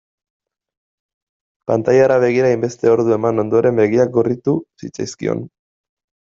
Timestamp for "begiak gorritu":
3.83-4.59